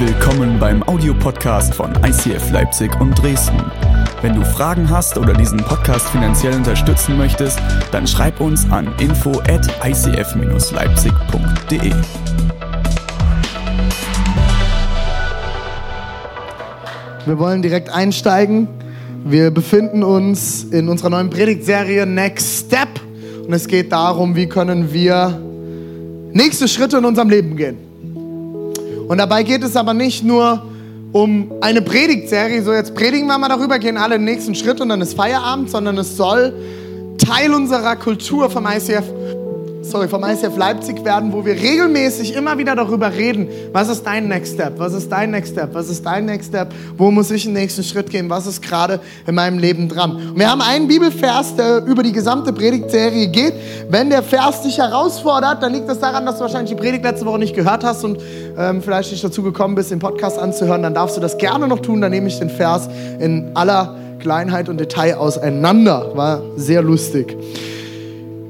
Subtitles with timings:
[0.00, 3.60] Willkommen beim Audiopodcast von ICF Leipzig und Dresden.
[4.22, 7.58] Wenn du Fragen hast oder diesen Podcast finanziell unterstützen möchtest,
[7.90, 11.92] dann schreib uns an info at icf-leipzig.de.
[17.26, 18.68] Wir wollen direkt einsteigen.
[19.24, 22.88] Wir befinden uns in unserer neuen Predigtserie Next Step.
[23.44, 25.42] Und es geht darum, wie können wir
[26.32, 27.87] nächste Schritte in unserem Leben gehen.
[29.08, 30.62] Und dabei geht es aber nicht nur
[31.12, 34.90] um eine Predigtserie, so jetzt predigen wir mal darüber, gehen alle den nächsten Schritt und
[34.90, 36.52] dann ist Feierabend, sondern es soll
[37.16, 39.04] Teil unserer Kultur vom ICF
[39.90, 44.28] sorry, vom ICF Leipzig werden, wo wir regelmäßig immer wieder darüber reden, was ist dein
[44.28, 47.44] Next Step, was ist dein Next Step, was ist dein Next Step, wo muss ich
[47.44, 50.16] den nächsten Schritt gehen, was ist gerade in meinem Leben dran.
[50.16, 53.54] Und wir haben einen Bibelvers, der über die gesamte Predigtserie geht.
[53.88, 57.24] Wenn der Vers dich herausfordert, dann liegt das daran, dass du wahrscheinlich die Predigt letzte
[57.26, 58.18] Woche nicht gehört hast und
[58.58, 61.80] ähm, vielleicht nicht dazu gekommen bist, den Podcast anzuhören, dann darfst du das gerne noch
[61.80, 66.12] tun, dann nehme ich den Vers in aller Kleinheit und Detail auseinander.
[66.14, 67.36] War sehr lustig.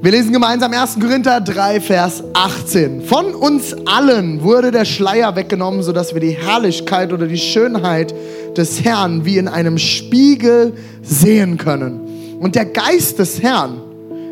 [0.01, 0.97] Wir lesen gemeinsam 1.
[1.01, 3.01] Korinther 3, Vers 18.
[3.01, 8.15] Von uns allen wurde der Schleier weggenommen, sodass wir die Herrlichkeit oder die Schönheit
[8.55, 12.37] des Herrn wie in einem Spiegel sehen können.
[12.39, 13.81] Und der Geist des Herrn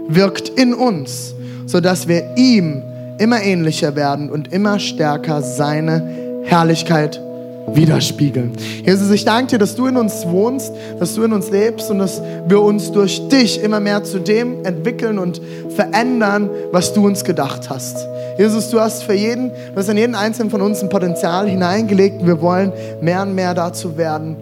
[0.07, 2.81] wirkt in uns, sodass wir ihm
[3.17, 7.21] immer ähnlicher werden und immer stärker seine Herrlichkeit
[7.67, 8.53] widerspiegeln.
[8.85, 11.99] Jesus, ich danke dir, dass du in uns wohnst, dass du in uns lebst und
[11.99, 15.41] dass wir uns durch dich immer mehr zu dem entwickeln und
[15.75, 17.97] verändern, was du uns gedacht hast.
[18.37, 22.21] Jesus, du hast für jeden, du hast in jeden einzelnen von uns ein Potenzial hineingelegt
[22.21, 24.35] und wir wollen mehr und mehr dazu werden,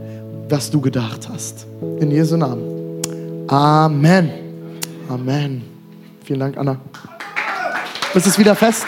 [0.50, 1.66] was du gedacht hast.
[2.00, 2.64] In Jesu Namen.
[3.48, 4.30] Amen.
[5.10, 5.62] Amen.
[6.24, 6.78] Vielen Dank, Anna.
[8.14, 8.86] Ist es wieder fest?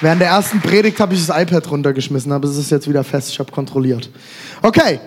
[0.00, 3.30] Während der ersten Predigt habe ich das iPad runtergeschmissen, aber es ist jetzt wieder fest.
[3.30, 4.10] Ich habe kontrolliert.
[4.62, 5.00] Okay.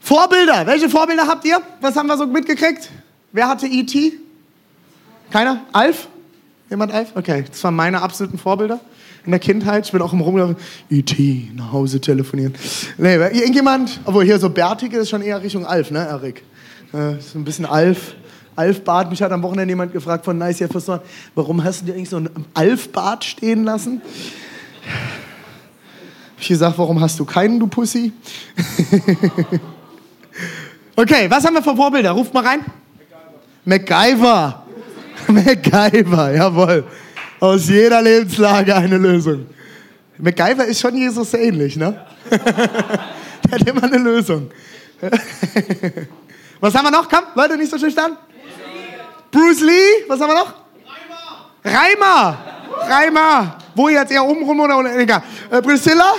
[0.00, 0.66] Vorbilder.
[0.66, 1.60] Welche Vorbilder habt ihr?
[1.80, 2.88] Was haben wir so mitgekriegt?
[3.32, 4.14] Wer hatte E.T.?
[5.30, 5.62] Keiner?
[5.72, 6.08] Alf?
[6.70, 7.10] Jemand Alf?
[7.14, 8.80] Okay, das waren meine absoluten Vorbilder
[9.24, 9.86] in der Kindheit.
[9.86, 10.56] Ich bin auch im Rumlaufen.
[10.88, 11.50] E.T.
[11.54, 12.54] nach Hause telefonieren.
[12.96, 16.42] Nee, irgendjemand, obwohl hier so Bärtige ist schon eher Richtung Alf, ne, Erik?
[16.92, 18.14] Äh, so ein bisschen Alf.
[18.60, 19.10] Alfbad.
[19.10, 21.00] Mich hat am Wochenende jemand gefragt von Nice Jefferson,
[21.34, 24.02] warum hast du dir eigentlich so ein Alfbad stehen lassen?
[26.38, 28.12] Ich gesagt, warum hast du keinen, du Pussy?
[30.96, 32.10] okay, was haben wir für Vorbilder?
[32.10, 32.60] Ruft mal rein.
[33.64, 34.62] MacGyver.
[35.28, 36.84] MacGyver, jawohl.
[37.40, 39.46] Aus jeder Lebenslage eine Lösung.
[40.18, 41.98] MacGyver ist schon Jesus ähnlich, ne?
[42.30, 44.50] Der hat immer eine Lösung.
[46.60, 47.08] Was haben wir noch?
[47.08, 48.18] Komm, Leute, nicht so schüchtern.
[49.30, 50.54] Bruce Lee, was haben wir noch?
[51.64, 52.36] Reimer.
[52.36, 52.38] Reimer.
[52.88, 53.58] Reimer.
[53.74, 55.22] Wo jetzt eher oben oder egal.
[55.50, 56.14] Äh, Priscilla?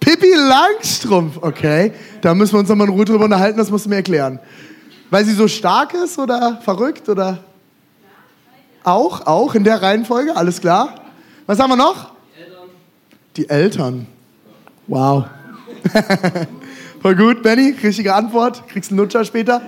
[0.00, 1.38] Pippi Langstrumpf.
[1.40, 4.38] Okay, da müssen wir uns nochmal in Ruhe drüber unterhalten, das musst du mir erklären.
[5.08, 7.38] Weil sie so stark ist oder verrückt oder?
[8.82, 10.96] Auch, auch in der Reihenfolge, alles klar.
[11.46, 12.12] Was haben wir noch?
[12.36, 12.68] Eltern.
[13.36, 14.06] Die Eltern.
[14.86, 15.24] Wow.
[17.00, 18.68] Voll gut, Benny, richtige Antwort.
[18.68, 19.62] Kriegst einen Lutscher später.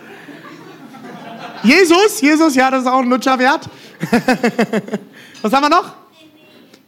[1.66, 3.68] Jesus, Jesus, ja, das ist auch ein Lutscher wert.
[5.42, 5.92] Was haben wir noch?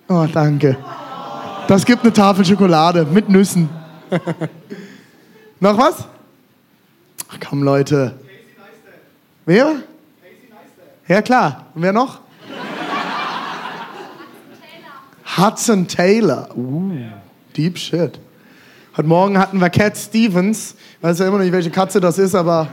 [0.08, 0.76] Oh, danke.
[1.66, 3.68] Das gibt eine Tafel Schokolade mit Nüssen.
[5.60, 6.06] noch was?
[7.30, 8.18] Ach komm, Leute.
[9.44, 9.82] Wer?
[11.06, 11.66] Ja, klar.
[11.74, 12.20] Und wer noch?
[15.36, 16.48] Hudson Taylor.
[16.56, 16.92] Uh,
[17.54, 18.18] deep shit.
[18.96, 20.74] Heute Morgen hatten wir Cat Stevens.
[20.96, 22.68] Ich weiß ja immer noch nicht, welche Katze das ist, aber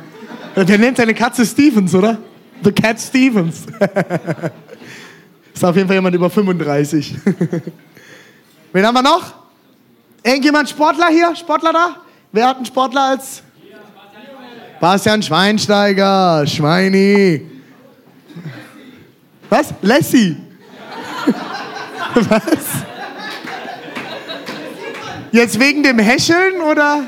[0.64, 2.18] der nennt seine Katze Stevens, oder?
[2.64, 3.64] The Cat Stevens.
[5.54, 7.16] ist auf jeden Fall jemand über 35.
[8.74, 9.34] Wen haben wir noch?
[10.24, 11.36] Irgendjemand Sportler hier?
[11.36, 11.96] Sportler da?
[12.32, 13.44] Wer hat einen Sportler als?
[14.80, 17.46] Bastian Schweinsteiger, Schweini.
[19.50, 19.74] Was?
[19.82, 20.38] Lassie.
[22.16, 22.86] Was?
[25.32, 27.04] Jetzt wegen dem Häscheln oder?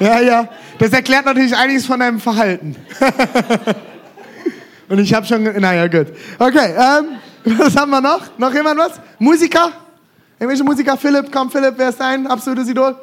[0.00, 0.48] Ja, ja.
[0.82, 2.74] Das erklärt natürlich einiges von deinem Verhalten.
[4.88, 6.08] Und ich habe schon, naja, gut.
[6.40, 7.18] Okay, ähm,
[7.56, 8.36] was haben wir noch?
[8.36, 9.00] Noch jemand was?
[9.20, 9.70] Musiker?
[10.40, 10.96] Irgendwelche Musiker?
[10.96, 12.96] Philipp, komm, Philipp, wer ist dein absolutes Idol?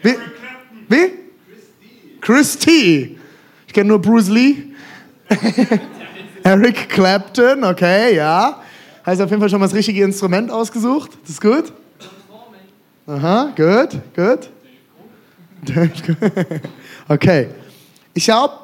[0.00, 0.14] Wie?
[0.88, 1.10] Wie?
[2.22, 3.18] Christy.
[3.66, 4.72] Ich kenne nur Bruce Lee.
[6.44, 8.62] Eric Clapton, okay, ja.
[9.04, 11.10] Heißt auf jeden Fall schon mal das richtige Instrument ausgesucht.
[11.20, 11.74] Das ist gut.
[13.06, 14.48] Aha, gut, gut.
[17.08, 17.48] Okay.
[18.14, 18.54] Ich glaube,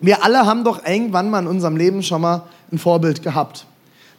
[0.00, 3.66] wir alle haben doch irgendwann mal in unserem Leben schon mal ein Vorbild gehabt.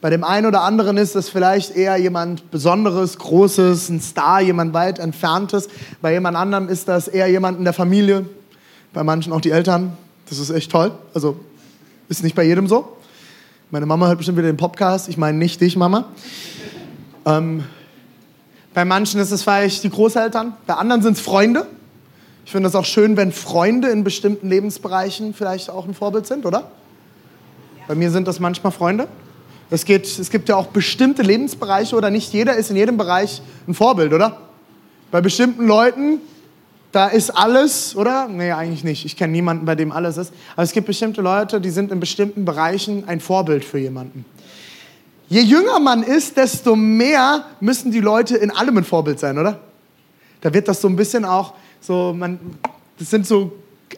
[0.01, 4.73] Bei dem einen oder anderen ist es vielleicht eher jemand Besonderes, Großes, ein Star, jemand
[4.73, 5.67] weit Entferntes.
[6.01, 8.25] Bei jemand anderem ist das eher jemand in der Familie.
[8.93, 9.97] Bei manchen auch die Eltern.
[10.29, 10.91] Das ist echt toll.
[11.13, 11.37] Also
[12.09, 12.97] ist nicht bei jedem so.
[13.71, 15.09] Meine Mama hört bestimmt wieder den Podcast.
[15.09, 16.05] Ich meine nicht dich, Mama.
[17.25, 17.63] Ähm,
[18.73, 20.53] bei manchen ist es vielleicht die Großeltern.
[20.67, 21.65] Bei anderen sind es Freunde.
[22.45, 26.45] Ich finde es auch schön, wenn Freunde in bestimmten Lebensbereichen vielleicht auch ein Vorbild sind,
[26.45, 26.71] oder?
[27.87, 29.07] Bei mir sind das manchmal Freunde.
[29.71, 33.41] Es, geht, es gibt ja auch bestimmte Lebensbereiche oder nicht jeder ist in jedem Bereich
[33.67, 34.37] ein Vorbild, oder?
[35.09, 36.19] Bei bestimmten Leuten,
[36.91, 38.27] da ist alles, oder?
[38.27, 39.05] Nee, eigentlich nicht.
[39.05, 40.31] Ich kenne niemanden, bei dem alles ist.
[40.53, 44.23] Aber es gibt bestimmte Leute, die sind in bestimmten Bereichen ein Vorbild für jemanden.
[45.29, 49.59] Je jünger man ist, desto mehr müssen die Leute in allem ein Vorbild sein, oder?
[50.41, 52.39] Da wird das so ein bisschen auch so, man,
[52.97, 53.51] das sind so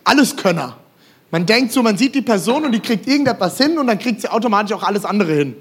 [0.04, 0.78] Alleskönner.
[1.32, 4.22] Man denkt so, man sieht die Person und die kriegt irgendetwas hin und dann kriegt
[4.22, 5.56] sie automatisch auch alles andere hin.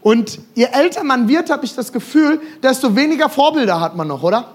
[0.00, 4.22] Und je älter man wird, habe ich das Gefühl, desto weniger Vorbilder hat man noch,
[4.22, 4.52] oder?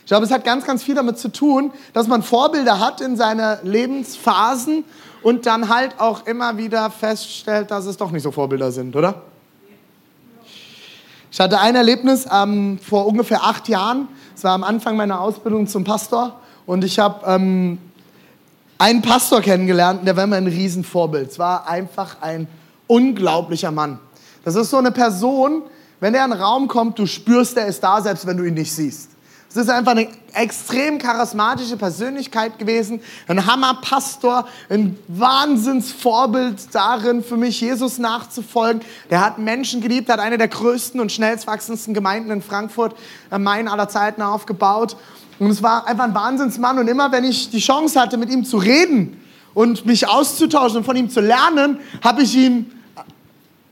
[0.00, 3.16] Ich glaube, es hat ganz, ganz viel damit zu tun, dass man Vorbilder hat in
[3.16, 4.84] seinen Lebensphasen
[5.22, 9.22] und dann halt auch immer wieder feststellt, dass es doch nicht so Vorbilder sind, oder?
[11.32, 14.06] Ich hatte ein Erlebnis ähm, vor ungefähr acht Jahren.
[14.36, 17.78] Es war am Anfang meiner Ausbildung zum Pastor und ich habe ähm,
[18.76, 21.30] einen Pastor kennengelernt, der war mir ein Riesenvorbild.
[21.30, 22.46] Es war einfach ein
[22.86, 23.98] unglaublicher Mann.
[24.44, 25.62] Das ist so eine Person,
[26.00, 28.52] wenn er in den Raum kommt, du spürst, er ist da, selbst wenn du ihn
[28.52, 29.12] nicht siehst.
[29.56, 37.62] Es ist einfach eine extrem charismatische Persönlichkeit gewesen, ein Hammerpastor, ein Wahnsinnsvorbild darin, für mich
[37.62, 38.82] Jesus nachzufolgen.
[39.08, 42.94] Der hat Menschen geliebt, hat eine der größten und schnellst wachsendsten Gemeinden in Frankfurt
[43.30, 44.94] am Main aller Zeiten aufgebaut.
[45.38, 46.78] Und es war einfach ein Wahnsinnsmann.
[46.78, 49.18] Und immer wenn ich die Chance hatte, mit ihm zu reden
[49.54, 52.72] und mich auszutauschen und von ihm zu lernen, habe ich ihn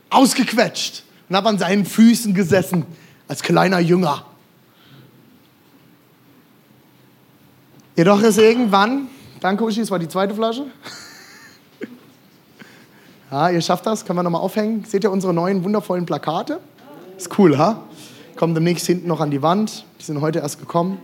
[0.09, 2.87] ausgequetscht und habe an seinen Füßen gesessen
[3.27, 4.25] als kleiner Jünger.
[7.95, 9.07] Jedoch ist irgendwann,
[9.39, 10.65] danke Uschi, es war die zweite Flasche.
[13.31, 14.83] Ja, ihr schafft das, können wir nochmal aufhängen.
[14.85, 16.59] Seht ihr unsere neuen wundervollen Plakate?
[17.15, 17.83] Ist cool, ha?
[18.35, 19.85] Kommen demnächst hinten noch an die Wand.
[19.99, 20.97] Die sind heute erst gekommen.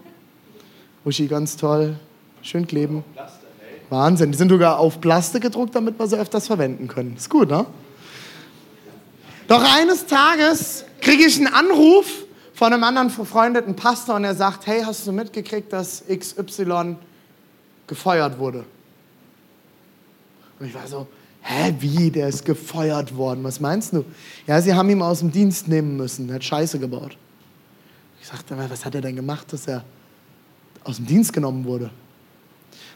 [1.06, 1.98] Uschi, ganz toll.
[2.42, 3.06] Schön kleben.
[3.90, 4.34] Wahnsinn.
[4.34, 7.16] Die sind sogar auf Plastik gedruckt, damit wir sie öfters verwenden können.
[7.16, 7.66] Ist gut, ne?
[9.48, 14.68] Doch eines Tages kriege ich einen Anruf von einem anderen befreundeten Pastor und er sagt,
[14.68, 16.96] hey, hast du mitgekriegt, dass XY
[17.88, 18.66] gefeuert wurde?
[20.60, 21.08] Und ich war so,
[21.42, 24.06] hä, wie, der ist gefeuert worden, was meinst du?
[24.46, 27.18] Ja, sie haben ihn aus dem Dienst nehmen müssen, er hat Scheiße gebaut.
[28.22, 29.84] Ich sagte, was hat er denn gemacht, dass er
[30.84, 31.90] aus dem Dienst genommen wurde?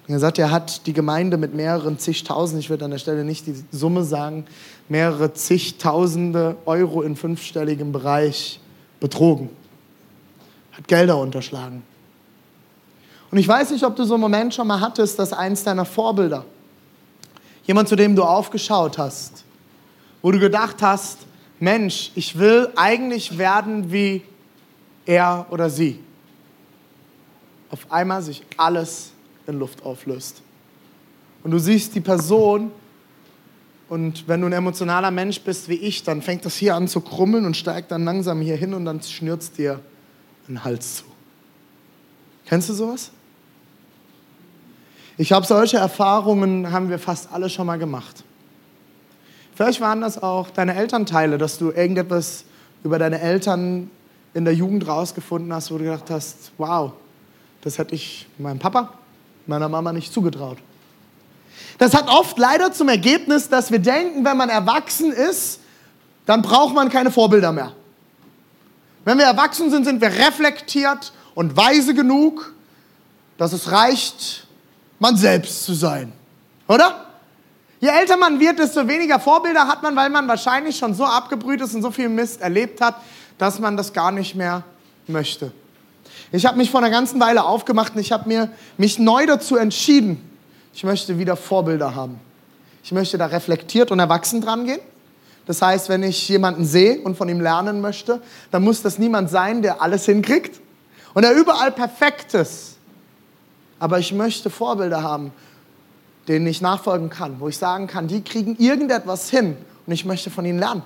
[0.08, 3.24] Und er sagt, er hat die Gemeinde mit mehreren zigtausend, ich würde an der Stelle
[3.24, 4.46] nicht die Summe sagen,
[4.88, 8.60] mehrere zigtausende Euro in fünfstelligem Bereich
[9.00, 9.50] betrogen,
[10.72, 11.84] hat Gelder unterschlagen.
[13.32, 15.86] Und ich weiß nicht, ob du so einen Moment schon mal hattest, dass eins deiner
[15.86, 16.46] Vorbilder,
[17.66, 19.44] jemand, zu dem du aufgeschaut hast,
[20.22, 21.20] wo du gedacht hast,
[21.60, 24.22] Mensch, ich will eigentlich werden wie
[25.06, 26.00] er oder sie,
[27.72, 29.12] auf einmal sich alles
[29.48, 30.42] in Luft auflöst.
[31.44, 32.72] Und du siehst die Person
[33.88, 37.02] und wenn du ein emotionaler Mensch bist wie ich, dann fängt das hier an zu
[37.02, 39.80] krummeln und steigt dann langsam hier hin und dann schnürt es dir
[40.48, 41.04] den Hals zu.
[42.46, 43.12] Kennst du sowas?
[45.18, 48.24] Ich habe solche Erfahrungen, haben wir fast alle schon mal gemacht.
[49.56, 52.44] Vielleicht waren das auch deine Elternteile, dass du irgendetwas
[52.84, 53.90] über deine Eltern
[54.34, 56.92] in der Jugend rausgefunden hast, wo du gedacht hast, wow,
[57.62, 58.94] das hätte ich meinem Papa,
[59.48, 60.58] meiner Mama nicht zugetraut.
[61.78, 65.60] Das hat oft leider zum Ergebnis, dass wir denken, wenn man erwachsen ist,
[66.26, 67.74] dann braucht man keine Vorbilder mehr.
[69.04, 72.54] Wenn wir erwachsen sind, sind wir reflektiert und weise genug,
[73.38, 74.48] dass es reicht,
[75.00, 76.12] man selbst zu sein.
[76.68, 77.06] Oder?
[77.80, 81.62] Je älter man wird, desto weniger Vorbilder hat man, weil man wahrscheinlich schon so abgebrüht
[81.62, 82.96] ist und so viel Mist erlebt hat,
[83.38, 84.64] dass man das gar nicht mehr
[85.08, 85.52] möchte.
[86.32, 89.58] Ich habe mich vor einer ganzen Weile aufgemacht und ich habe mir mich neu dazu
[89.58, 90.35] entschieden,
[90.76, 92.20] ich möchte wieder Vorbilder haben.
[92.84, 94.82] Ich möchte da reflektiert und erwachsen dran gehen.
[95.46, 99.30] Das heißt, wenn ich jemanden sehe und von ihm lernen möchte, dann muss das niemand
[99.30, 100.60] sein, der alles hinkriegt
[101.14, 102.76] und der überall perfekt ist.
[103.80, 105.32] Aber ich möchte Vorbilder haben,
[106.28, 109.56] denen ich nachfolgen kann, wo ich sagen kann, die kriegen irgendetwas hin
[109.86, 110.84] und ich möchte von ihnen lernen.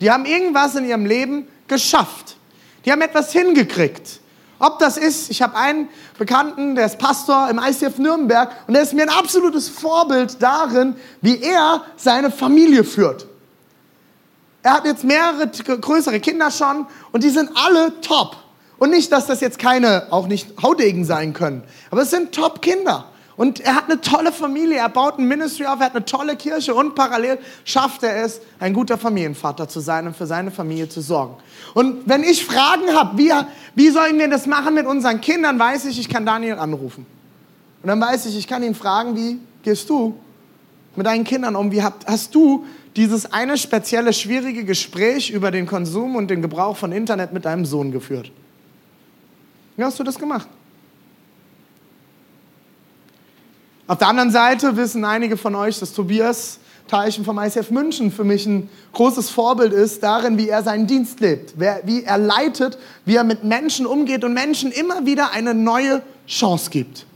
[0.00, 2.36] Die haben irgendwas in ihrem Leben geschafft.
[2.84, 4.20] Die haben etwas hingekriegt.
[4.58, 5.88] Ob das ist, ich habe einen
[6.18, 10.96] Bekannten, der ist Pastor im ICF Nürnberg und der ist mir ein absolutes Vorbild darin,
[11.20, 13.26] wie er seine Familie führt.
[14.62, 18.36] er hat jetzt mehrere größere Kinder schon und die sind alle top.
[18.78, 23.06] Und nicht, dass das jetzt keine, auch nicht Haudegen sein können, aber es sind Top-Kinder.
[23.38, 26.34] Und er hat eine tolle Familie, er baut ein Ministry auf, er hat eine tolle
[26.34, 30.88] Kirche und parallel schafft er es, ein guter Familienvater zu sein und für seine Familie
[30.88, 31.36] zu sorgen.
[31.72, 33.30] Und wenn ich Fragen habe, wie,
[33.76, 37.06] wie sollen wir das machen mit unseren Kindern, weiß ich, ich kann Daniel anrufen.
[37.80, 40.18] Und dann weiß ich, ich kann ihn fragen, wie gehst du
[40.96, 41.70] mit deinen Kindern um?
[41.70, 42.66] Wie hast du
[42.96, 47.64] dieses eine spezielle, schwierige Gespräch über den Konsum und den Gebrauch von Internet mit deinem
[47.64, 48.32] Sohn geführt?
[49.76, 50.48] Wie hast du das gemacht?
[53.88, 58.22] Auf der anderen Seite wissen einige von euch, dass Tobias Teichen vom ICF München für
[58.22, 63.16] mich ein großes Vorbild ist darin, wie er seinen Dienst lebt, wie er leitet, wie
[63.16, 67.06] er mit Menschen umgeht und Menschen immer wieder eine neue Chance gibt.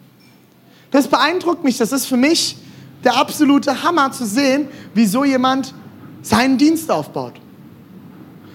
[0.92, 2.56] Das beeindruckt mich, das ist für mich
[3.04, 5.74] der absolute Hammer zu sehen, wie so jemand
[6.22, 7.34] seinen Dienst aufbaut.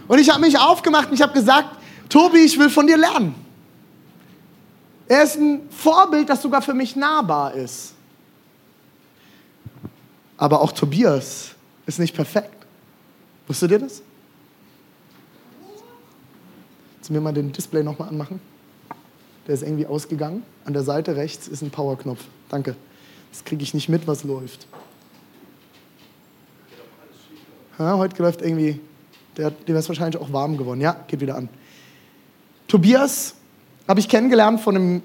[0.08, 1.70] Und ich habe mich aufgemacht und ich habe gesagt,
[2.10, 3.36] Tobi, ich will von dir lernen.
[5.08, 7.94] Er ist ein Vorbild, das sogar für mich nahbar ist.
[10.38, 12.66] Aber auch Tobias ist nicht perfekt.
[13.48, 14.02] Wusstet ihr das?
[16.96, 18.40] Kannst du mir mal den Display nochmal anmachen?
[19.48, 20.44] Der ist irgendwie ausgegangen.
[20.66, 22.24] An der Seite rechts ist ein Powerknopf.
[22.50, 22.76] Danke.
[23.32, 24.68] Das kriege ich nicht mit, was läuft.
[27.80, 28.80] Ja, heute läuft irgendwie,
[29.38, 30.82] der, dem ist wahrscheinlich auch warm geworden.
[30.82, 31.48] Ja, geht wieder an.
[32.68, 33.36] Tobias
[33.88, 35.04] habe ich kennengelernt von einem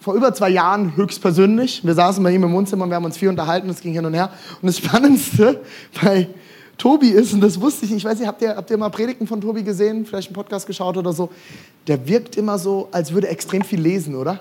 [0.00, 1.84] vor über zwei Jahren höchstpersönlich.
[1.84, 4.04] Wir saßen bei ihm im Wohnzimmer und wir haben uns viel unterhalten, es ging hin
[4.04, 4.30] und her.
[4.62, 5.60] Und das Spannendste
[6.02, 6.28] bei
[6.76, 8.88] Tobi ist, und das wusste ich nicht, ich weiß nicht, habt ihr, habt ihr mal
[8.88, 11.30] Predigten von Tobi gesehen, vielleicht einen Podcast geschaut oder so?
[11.88, 14.40] Der wirkt immer so, als würde er extrem viel lesen, oder?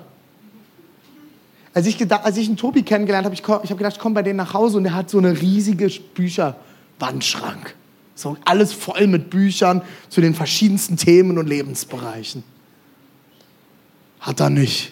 [1.74, 4.16] Als ich, gedacht, als ich einen Tobi kennengelernt habe, ich, ich habe gedacht, ich komme
[4.16, 7.76] bei denen nach Hause und der hat so eine riesige Bücherwandschrank.
[8.16, 12.44] So alles voll mit Büchern zu den verschiedensten Themen und Lebensbereichen.
[14.20, 14.92] Hat er nicht.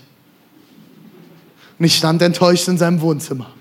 [1.78, 3.52] Und ich stand enttäuscht in seinem Wohnzimmer.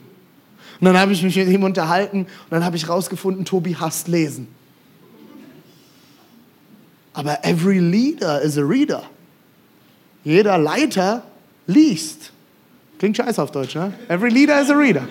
[0.81, 4.09] Und dann habe ich mich mit ihm unterhalten und dann habe ich herausgefunden, Tobi hasst
[4.09, 4.49] Lesen.
[7.13, 9.05] Aber every leader is a reader.
[10.25, 11.23] Jeder Leiter
[11.67, 12.33] liest.
[12.99, 13.93] Klingt scheiße auf Deutsch, ne?
[14.09, 15.07] Every leader is a reader.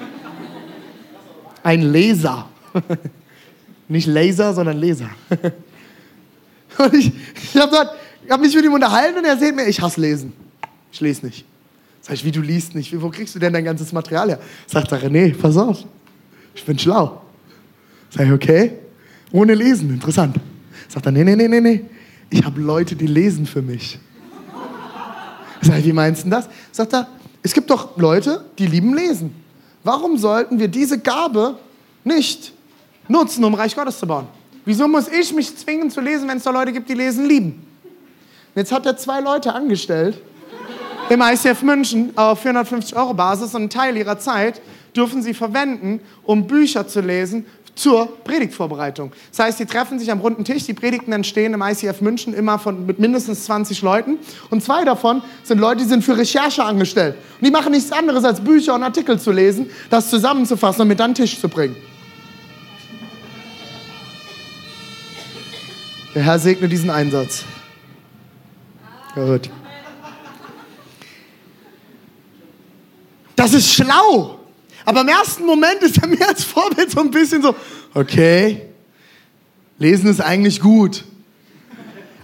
[1.64, 2.50] Ein Leser.
[3.88, 5.10] Nicht Laser, sondern Leser.
[6.78, 7.90] Und ich, ich habe
[8.30, 10.34] hab mich mit ihm unterhalten und er erzählt mir, ich hasse Lesen.
[10.92, 11.46] Ich lese nicht.
[12.04, 14.40] Sag ich, wie du liest nicht, wo kriegst du denn dein ganzes Material her?
[14.68, 15.86] Sagt er, René, pass auf,
[16.54, 17.22] ich bin schlau.
[18.10, 18.74] Sag ich, okay,
[19.32, 20.36] ohne Lesen, interessant.
[20.90, 21.86] Sagt er, nee, nee, nee, nee, nee,
[22.30, 23.98] ich habe Leute, die lesen für mich.
[25.62, 26.50] Sag ich, wie meinst du das?
[26.74, 27.08] Sagt er,
[27.42, 29.34] es gibt doch Leute, die lieben Lesen.
[29.82, 31.58] Warum sollten wir diese Gabe
[32.04, 32.52] nicht
[33.08, 34.28] nutzen, um Reich Gottes zu bauen?
[34.66, 37.66] Wieso muss ich mich zwingen zu lesen, wenn es da Leute gibt, die lesen lieben?
[38.56, 40.22] Und jetzt hat er zwei Leute angestellt,
[41.10, 44.62] im ICF München auf 450 Euro Basis und einen Teil ihrer Zeit
[44.96, 47.46] dürfen sie verwenden, um Bücher zu lesen
[47.76, 49.12] zur Predigtvorbereitung.
[49.32, 52.60] Das heißt, sie treffen sich am runden Tisch, die Predigten entstehen im ICF München immer
[52.60, 54.20] von, mit mindestens 20 Leuten
[54.52, 57.16] und zwei davon sind Leute, die sind für Recherche angestellt.
[57.40, 61.02] Und die machen nichts anderes, als Bücher und Artikel zu lesen, das zusammenzufassen und mit
[61.02, 61.76] an den Tisch zu bringen.
[66.14, 67.44] Der Herr segne diesen Einsatz.
[69.16, 69.50] Gut.
[73.44, 74.40] Das ist schlau.
[74.86, 77.54] Aber im ersten Moment ist er mir als Vorbild so ein bisschen so,
[77.94, 78.62] okay,
[79.78, 81.04] lesen ist eigentlich gut.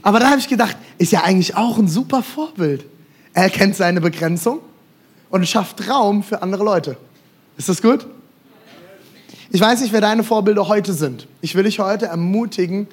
[0.01, 2.85] Aber da habe ich gedacht, ist ja eigentlich auch ein super Vorbild.
[3.33, 4.61] Er kennt seine Begrenzung
[5.29, 6.95] und schafft Raum für andere Leute.
[7.57, 8.07] Ist das gut?
[9.51, 11.27] Ich weiß nicht, wer deine Vorbilder heute sind.
[11.41, 12.88] Ich will dich heute ermutigen,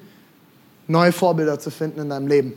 [0.87, 2.55] neue Vorbilder zu finden in deinem Leben.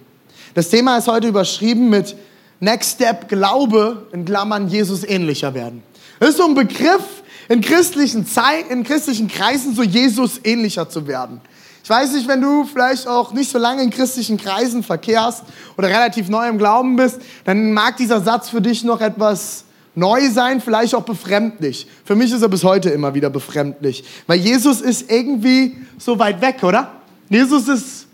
[0.54, 2.16] Das Thema ist heute überschrieben mit
[2.60, 5.82] Next Step Glaube, in Klammern Jesus ähnlicher werden.
[6.18, 11.06] Das ist so ein Begriff in christlichen Zeit, in christlichen Kreisen, so Jesus ähnlicher zu
[11.06, 11.40] werden.
[11.82, 15.42] Ich weiß nicht, wenn du vielleicht auch nicht so lange in christlichen Kreisen verkehrst
[15.78, 19.64] oder relativ neu im Glauben bist, dann mag dieser Satz für dich noch etwas
[19.94, 21.86] neu sein, vielleicht auch befremdlich.
[22.04, 26.40] Für mich ist er bis heute immer wieder befremdlich, weil Jesus ist irgendwie so weit
[26.42, 26.92] weg, oder?
[27.30, 28.06] Jesus ist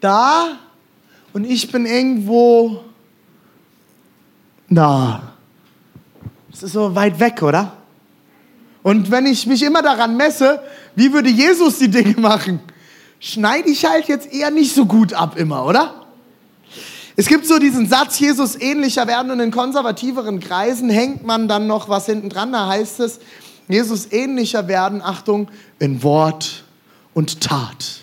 [0.00, 0.58] da
[1.32, 2.80] und ich bin irgendwo
[4.74, 5.22] na,
[6.50, 7.74] das ist so weit weg, oder?
[8.82, 10.60] Und wenn ich mich immer daran messe,
[10.96, 12.58] wie würde Jesus die Dinge machen,
[13.20, 16.06] schneide ich halt jetzt eher nicht so gut ab immer, oder?
[17.14, 21.68] Es gibt so diesen Satz, Jesus ähnlicher werden und in konservativeren Kreisen hängt man dann
[21.68, 23.20] noch was hinten dran, da heißt es,
[23.68, 26.64] Jesus ähnlicher werden, Achtung, in Wort
[27.14, 28.00] und Tat.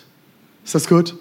[0.63, 1.16] Ist das gut?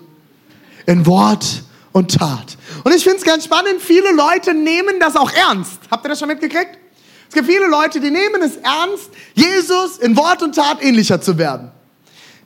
[0.86, 2.56] In Wort und Tat.
[2.84, 5.80] Und ich finde es ganz spannend, viele Leute nehmen das auch ernst.
[5.90, 6.78] Habt ihr das schon mitgekriegt?
[7.28, 11.38] Es gibt viele Leute, die nehmen es ernst, Jesus in Wort und Tat ähnlicher zu
[11.38, 11.70] werden.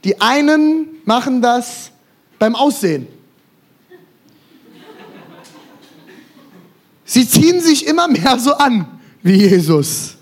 [0.04, 1.90] Die einen machen das
[2.38, 3.06] beim Aussehen.
[7.06, 8.86] Sie ziehen sich immer mehr so an
[9.22, 10.16] wie Jesus.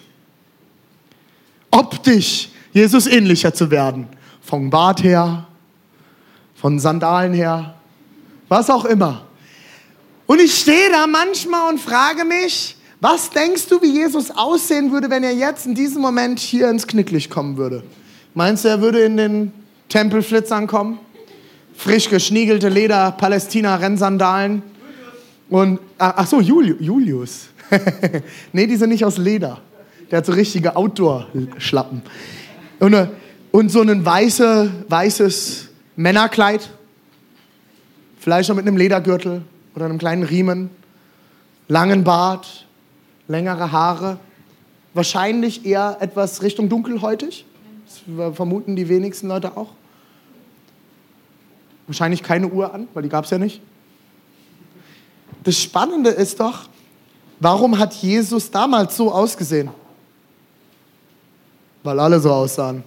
[1.71, 4.09] Optisch Jesus ähnlicher zu werden.
[4.41, 5.47] Vom Bart her,
[6.55, 7.75] von Sandalen her,
[8.53, 9.25] was auch immer.
[10.27, 15.09] Und ich stehe da manchmal und frage mich, was denkst du, wie Jesus aussehen würde,
[15.09, 17.83] wenn er jetzt in diesem Moment hier ins Knicklicht kommen würde?
[18.35, 19.53] Meinst du, er würde in den
[19.89, 20.99] Tempelflitzern kommen?
[21.75, 24.63] Frisch geschniegelte Leder, Palästina-Rennsandalen?
[25.49, 27.49] Und, ah, ach so, Julius.
[28.53, 29.63] Nee, die sind nicht aus Leder.
[30.11, 32.03] Der hat so richtige Outdoor-Schlappen.
[32.81, 33.07] Und, äh,
[33.51, 36.69] und so ein weiße, weißes Männerkleid.
[38.23, 39.43] Vielleicht noch mit einem Ledergürtel
[39.75, 40.71] oder einem kleinen Riemen.
[41.67, 42.69] Langen Bart,
[43.27, 44.19] längere Haare.
[44.95, 47.45] Wahrscheinlich eher etwas Richtung dunkelhäutig.
[47.85, 49.71] Das vermuten die wenigsten Leute auch.
[51.89, 53.61] Wahrscheinlich keine Uhr an, weil die gab es ja nicht.
[55.43, 56.69] Das Spannende ist doch,
[57.41, 59.69] warum hat Jesus damals so ausgesehen?
[61.83, 62.85] Weil alle so aussahen.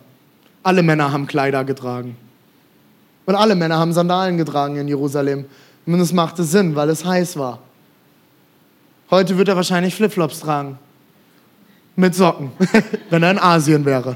[0.64, 2.16] Alle Männer haben Kleider getragen.
[3.26, 5.46] Und alle Männer haben Sandalen getragen in Jerusalem.
[5.86, 7.60] Und es machte Sinn, weil es heiß war.
[9.12, 10.80] Heute wird er wahrscheinlich Flipflops tragen.
[11.96, 12.52] Mit Socken,
[13.10, 14.16] wenn er in Asien wäre.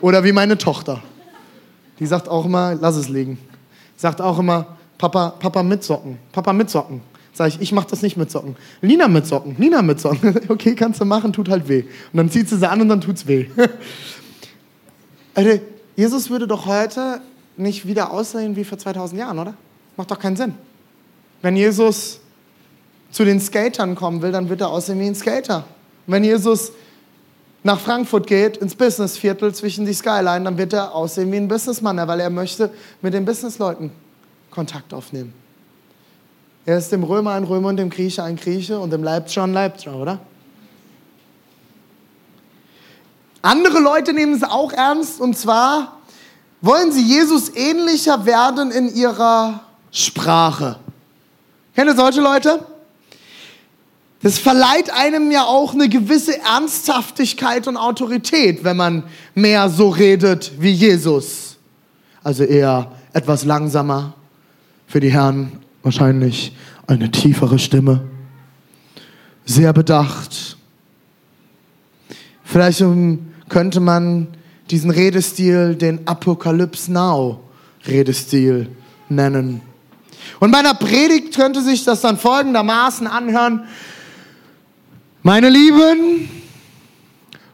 [0.00, 1.02] Oder wie meine Tochter.
[1.98, 3.38] Die sagt auch immer, lass es liegen.
[3.96, 6.18] Sagt auch immer, Papa, Papa mit Socken.
[6.32, 7.00] Papa mit Socken.
[7.32, 8.56] Sag ich, ich mach das nicht mit Socken.
[8.80, 10.40] Lina mit Socken, Lina mit Socken.
[10.48, 11.84] okay, kannst du machen, tut halt weh.
[12.12, 13.46] Und dann zieht sie sie an und dann tut's weh.
[15.96, 17.20] Jesus würde doch heute
[17.58, 19.54] nicht wieder aussehen wie vor 2000 Jahren, oder?
[19.96, 20.54] Macht doch keinen Sinn.
[21.42, 22.20] Wenn Jesus
[23.10, 25.64] zu den Skatern kommen will, dann wird er aussehen wie ein Skater.
[26.06, 26.72] Und wenn Jesus
[27.62, 31.96] nach Frankfurt geht, ins Businessviertel zwischen die Skyline, dann wird er aussehen wie ein Businessmann,
[32.06, 32.70] weil er möchte
[33.02, 33.90] mit den Businessleuten
[34.50, 35.32] Kontakt aufnehmen.
[36.64, 39.52] Er ist dem Römer ein Römer und dem Grieche ein Grieche und dem Leibscher ein
[39.52, 40.20] Leibscher, oder?
[43.40, 45.97] Andere Leute nehmen es auch ernst und zwar
[46.60, 50.76] wollen sie Jesus ähnlicher werden in ihrer Sprache.
[51.74, 52.64] Kennt ihr solche Leute?
[54.22, 60.52] Das verleiht einem ja auch eine gewisse Ernsthaftigkeit und Autorität, wenn man mehr so redet
[60.58, 61.56] wie Jesus.
[62.24, 64.14] Also eher etwas langsamer,
[64.88, 66.52] für die Herren wahrscheinlich
[66.88, 68.00] eine tiefere Stimme,
[69.44, 70.56] sehr bedacht.
[72.42, 72.82] Vielleicht
[73.48, 74.28] könnte man
[74.70, 77.40] diesen Redestil den Apocalypse Now
[77.86, 78.68] Redestil
[79.08, 79.62] nennen.
[80.40, 83.64] Und bei einer Predigt könnte sich das dann folgendermaßen anhören.
[85.22, 86.28] Meine lieben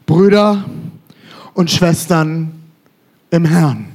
[0.07, 0.65] Brüder
[1.55, 2.63] und Schwestern
[3.31, 3.87] im Herrn.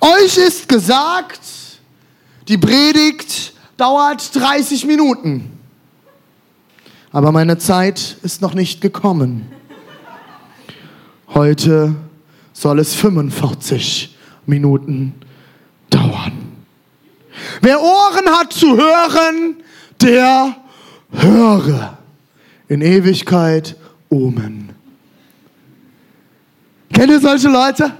[0.00, 1.40] Euch ist gesagt,
[2.48, 5.58] die Predigt dauert 30 Minuten.
[7.12, 9.46] Aber meine Zeit ist noch nicht gekommen.
[11.34, 11.94] Heute
[12.52, 14.16] soll es 45
[14.46, 15.14] Minuten
[15.90, 16.32] dauern.
[17.60, 19.56] Wer Ohren hat zu hören,
[20.00, 20.56] der
[21.10, 21.98] höre.
[22.68, 23.76] In Ewigkeit
[24.08, 24.70] Omen.
[26.92, 27.92] Kennt ihr solche Leute?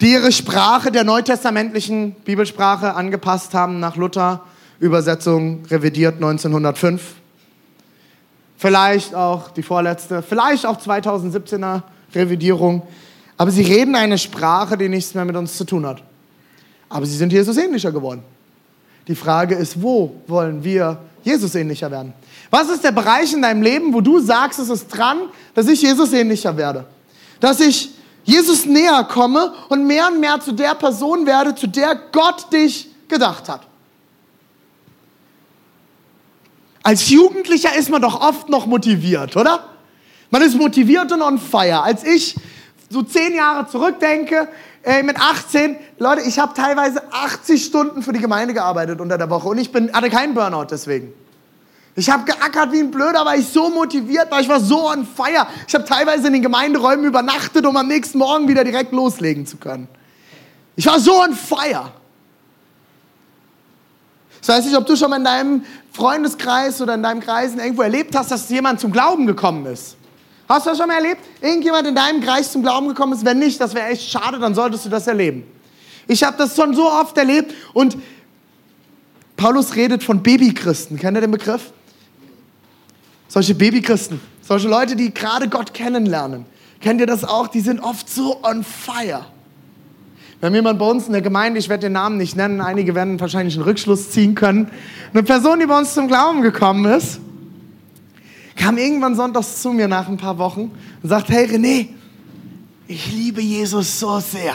[0.00, 4.42] die ihre Sprache der neutestamentlichen Bibelsprache angepasst haben nach Luther,
[4.78, 7.14] Übersetzung revidiert 1905.
[8.56, 11.82] Vielleicht auch die vorletzte, vielleicht auch 2017er
[12.14, 12.82] Revidierung.
[13.36, 16.02] Aber sie reden eine Sprache, die nichts mehr mit uns zu tun hat.
[16.88, 18.22] Aber sie sind Jesus ähnlicher geworden.
[19.08, 22.12] Die Frage ist, wo wollen wir Jesus ähnlicher werden?
[22.50, 25.18] Was ist der Bereich in deinem Leben, wo du sagst, es ist dran,
[25.54, 26.86] dass ich Jesus ähnlicher werde?
[27.40, 27.90] Dass ich
[28.24, 32.88] Jesus näher komme und mehr und mehr zu der Person werde, zu der Gott dich
[33.08, 33.66] gedacht hat.
[36.82, 39.64] Als Jugendlicher ist man doch oft noch motiviert, oder?
[40.34, 41.84] Man ist motiviert und on fire.
[41.84, 42.34] Als ich
[42.90, 44.48] so zehn Jahre zurückdenke,
[44.82, 49.30] äh, mit 18, Leute, ich habe teilweise 80 Stunden für die Gemeinde gearbeitet unter der
[49.30, 51.12] Woche und ich bin, hatte keinen Burnout deswegen.
[51.94, 54.40] Ich habe geackert wie ein Blöder, weil ich so motiviert war.
[54.40, 55.46] Ich war so on fire.
[55.68, 59.58] Ich habe teilweise in den Gemeinderäumen übernachtet, um am nächsten Morgen wieder direkt loslegen zu
[59.58, 59.86] können.
[60.74, 61.92] Ich war so on fire.
[64.42, 67.82] Ich weiß nicht, ob du schon mal in deinem Freundeskreis oder in deinem Kreisen irgendwo
[67.82, 69.96] erlebt hast, dass jemand zum Glauben gekommen ist.
[70.54, 71.20] Hast du das schon mal erlebt?
[71.40, 73.24] Irgendjemand in deinem Kreis zum Glauben gekommen ist?
[73.24, 75.42] Wenn nicht, das wäre echt schade, dann solltest du das erleben.
[76.06, 77.96] Ich habe das schon so oft erlebt und
[79.36, 80.96] Paulus redet von Babychristen.
[80.96, 81.72] Kennt ihr den Begriff?
[83.26, 86.46] Solche Babychristen, solche Leute, die gerade Gott kennenlernen.
[86.80, 87.48] Kennt ihr das auch?
[87.48, 89.26] Die sind oft so on fire.
[90.38, 92.94] Wir haben jemanden bei uns in der Gemeinde, ich werde den Namen nicht nennen, einige
[92.94, 94.70] werden wahrscheinlich einen Rückschluss ziehen können.
[95.12, 97.18] Eine Person, die bei uns zum Glauben gekommen ist,
[98.56, 100.70] kam irgendwann sonntags zu mir nach ein paar Wochen
[101.02, 101.88] und sagt, hey René,
[102.86, 104.54] ich liebe Jesus so sehr.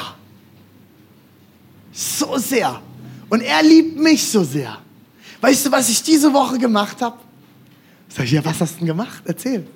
[1.92, 2.82] So sehr.
[3.30, 4.78] Und er liebt mich so sehr.
[5.42, 7.18] Weißt du, was ich diese Woche gemacht habe?
[8.10, 9.22] Sag ich, ja, was hast du denn gemacht?
[9.26, 9.68] Erzähl.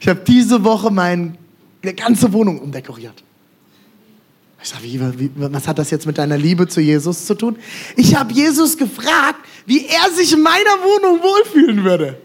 [0.00, 1.34] Ich habe diese Woche meine
[1.96, 3.24] ganze Wohnung umdekoriert.
[4.62, 7.56] Ich sage, wie, wie, was hat das jetzt mit deiner Liebe zu Jesus zu tun?
[7.96, 12.20] Ich habe Jesus gefragt, wie er sich in meiner Wohnung wohlfühlen würde.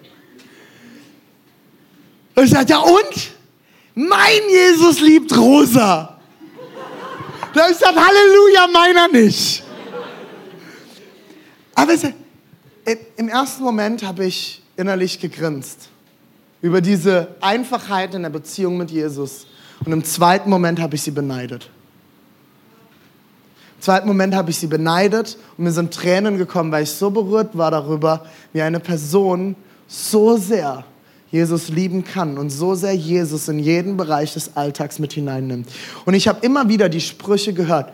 [2.36, 3.32] Und ich sage, ja und?
[3.96, 6.18] Mein Jesus liebt rosa.
[7.54, 9.64] Da ich gesagt, Halleluja, meiner nicht.
[11.76, 11.94] Aber
[13.16, 15.90] im ersten Moment habe ich innerlich gegrinst
[16.62, 19.46] über diese Einfachheit in der Beziehung mit Jesus.
[19.86, 21.70] Und im zweiten Moment habe ich sie beneidet.
[23.76, 27.12] Im zweiten Moment habe ich sie beneidet und mir sind Tränen gekommen, weil ich so
[27.12, 29.56] berührt war darüber, wie eine Person
[29.88, 30.86] so sehr
[31.34, 35.68] Jesus lieben kann und so sehr Jesus in jeden Bereich des Alltags mit hineinnimmt.
[36.06, 37.92] Und ich habe immer wieder die Sprüche gehört.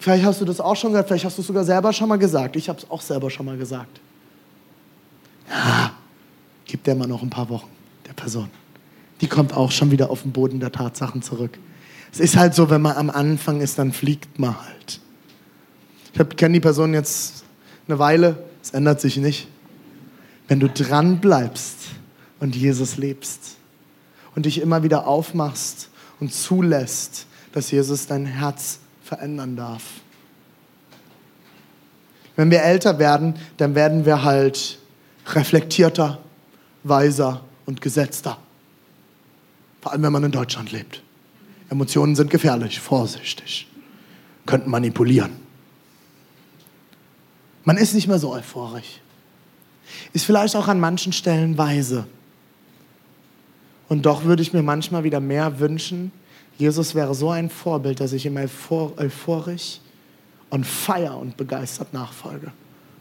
[0.00, 2.18] Vielleicht hast du das auch schon gehört, vielleicht hast du es sogar selber schon mal
[2.18, 2.56] gesagt.
[2.56, 4.00] Ich habe es auch selber schon mal gesagt.
[5.48, 5.92] Ja,
[6.64, 7.68] gib der mal noch ein paar Wochen,
[8.08, 8.50] der Person.
[9.20, 11.60] Die kommt auch schon wieder auf den Boden der Tatsachen zurück.
[12.12, 15.00] Es ist halt so, wenn man am Anfang ist, dann fliegt man halt.
[16.12, 17.44] Ich kenne die Person jetzt
[17.86, 19.46] eine Weile, es ändert sich nicht.
[20.48, 21.77] Wenn du dran bleibst,
[22.40, 23.56] und Jesus lebst
[24.34, 29.82] und dich immer wieder aufmachst und zulässt, dass Jesus dein Herz verändern darf.
[32.36, 34.78] Wenn wir älter werden, dann werden wir halt
[35.26, 36.18] reflektierter,
[36.84, 38.38] weiser und gesetzter.
[39.80, 41.02] Vor allem, wenn man in Deutschland lebt.
[41.70, 43.66] Emotionen sind gefährlich, vorsichtig,
[44.46, 45.32] könnten manipulieren.
[47.64, 49.00] Man ist nicht mehr so euphorisch.
[50.12, 52.06] Ist vielleicht auch an manchen Stellen weise.
[53.88, 56.12] Und doch würde ich mir manchmal wieder mehr wünschen,
[56.58, 59.80] Jesus wäre so ein Vorbild, dass ich ihm euphorisch
[60.50, 62.50] und feier und begeistert nachfolge.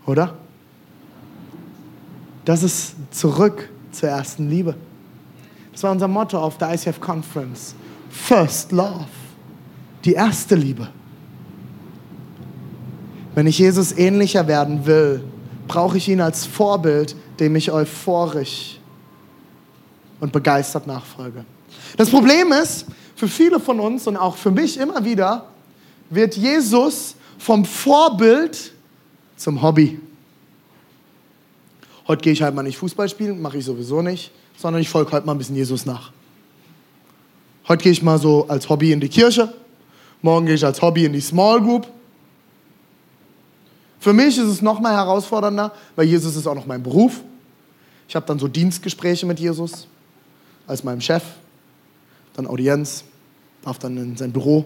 [0.06, 0.36] Oder?
[2.46, 4.76] Das ist zurück zur ersten Liebe.
[5.72, 7.76] Das war unser Motto auf der ICF Conference.
[8.10, 9.06] First Love.
[10.06, 10.88] Die erste Liebe.
[13.36, 15.24] Wenn ich Jesus ähnlicher werden will,
[15.68, 18.77] brauche ich ihn als Vorbild, dem ich euphorisch
[20.20, 21.46] und begeistert nachfolge.
[21.96, 25.46] Das Problem ist, für viele von uns und auch für mich immer wieder,
[26.10, 28.74] wird Jesus vom Vorbild
[29.36, 30.00] zum Hobby.
[32.08, 35.12] Heute gehe ich halt mal nicht Fußball spielen, mache ich sowieso nicht, sondern ich folge
[35.12, 36.12] heute mal ein bisschen Jesus nach.
[37.68, 39.54] Heute gehe ich mal so als Hobby in die Kirche,
[40.22, 41.88] morgen gehe ich als Hobby in die Small Group.
[44.00, 47.22] Für mich ist es noch mal herausfordernder, weil Jesus ist auch noch mein Beruf.
[48.08, 49.88] Ich habe dann so Dienstgespräche mit Jesus
[50.68, 51.24] als meinem Chef,
[52.36, 53.04] dann Audienz,
[53.64, 54.66] darf dann in sein Büro,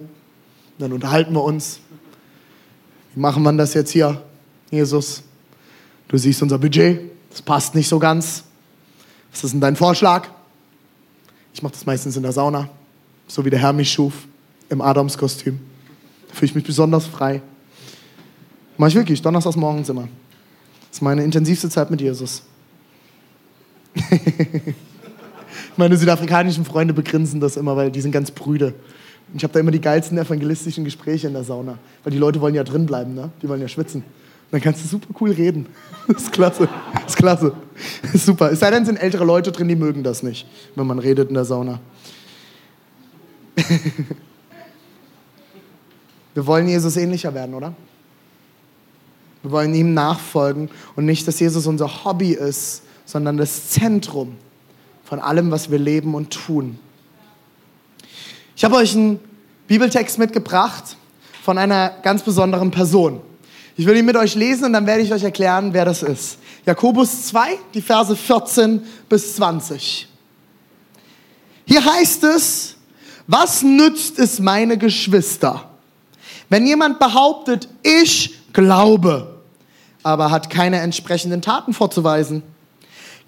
[0.78, 1.80] dann unterhalten wir uns.
[3.14, 4.22] Wie machen wir das jetzt hier,
[4.70, 5.24] Jesus?
[6.08, 8.44] Du siehst unser Budget, das passt nicht so ganz.
[9.32, 10.28] Was ist denn dein Vorschlag?
[11.54, 12.70] Ich mache das meistens in der Sauna,
[13.28, 14.14] so wie der Herr mich schuf,
[14.70, 15.60] im Adamskostüm.
[16.28, 17.42] Da fühle ich mich besonders frei.
[18.78, 20.08] Mach ich wirklich, donnerstags morgens immer.
[20.90, 22.44] Das ist meine intensivste Zeit mit Jesus.
[25.78, 28.74] Meine südafrikanischen Freunde begrinsen das immer, weil die sind ganz prüde.
[29.32, 31.78] Und ich habe da immer die geilsten evangelistischen Gespräche in der Sauna.
[32.04, 33.30] Weil die Leute wollen ja drin bleiben, ne?
[33.42, 34.02] Die wollen ja schwitzen.
[34.02, 34.06] Und
[34.52, 35.68] dann kannst du super cool reden.
[36.08, 36.68] Das ist klasse.
[36.94, 37.54] Das ist klasse.
[38.02, 38.52] Das ist super.
[38.52, 41.36] Es sei denn, sind ältere Leute drin, die mögen das nicht, wenn man redet in
[41.36, 41.80] der Sauna.
[46.34, 47.74] Wir wollen Jesus ähnlicher werden, oder?
[49.42, 54.36] Wir wollen ihm nachfolgen und nicht, dass Jesus unser Hobby ist, sondern das Zentrum
[55.12, 56.80] von allem, was wir leben und tun.
[58.56, 59.20] Ich habe euch einen
[59.68, 60.96] Bibeltext mitgebracht
[61.44, 63.20] von einer ganz besonderen Person.
[63.76, 66.38] Ich will ihn mit euch lesen und dann werde ich euch erklären, wer das ist.
[66.66, 70.08] Jakobus 2, die Verse 14 bis 20.
[71.66, 72.78] Hier heißt es,
[73.28, 75.72] was nützt es meine Geschwister,
[76.48, 79.42] wenn jemand behauptet, ich glaube,
[80.04, 82.44] aber hat keine entsprechenden Taten vorzuweisen?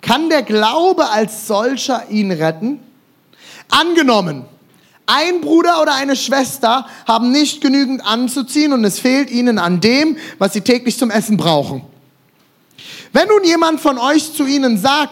[0.03, 2.79] Kann der Glaube als solcher ihn retten?
[3.69, 4.45] Angenommen,
[5.05, 10.17] Ein Bruder oder eine Schwester haben nicht genügend anzuziehen und es fehlt ihnen an dem,
[10.37, 11.81] was sie täglich zum Essen brauchen.
[13.11, 15.11] Wenn nun jemand von euch zu ihnen sagt,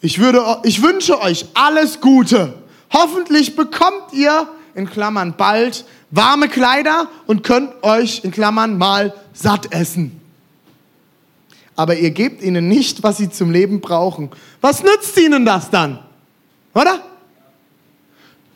[0.00, 2.54] ich, würde, ich wünsche euch alles Gute,
[2.92, 9.72] hoffentlich bekommt ihr, in Klammern bald, warme Kleider und könnt euch, in Klammern mal, satt
[9.72, 10.15] essen.
[11.76, 14.30] Aber ihr gebt ihnen nicht, was sie zum Leben brauchen.
[14.62, 15.98] Was nützt ihnen das dann?
[16.74, 17.00] Oder?